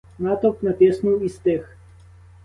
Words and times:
Натовп 0.19 0.63
натиснув 0.63 1.23
і 1.25 1.29
стих. 1.29 1.77